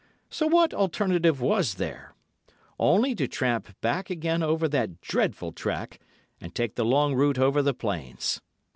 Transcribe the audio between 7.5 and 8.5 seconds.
the plains.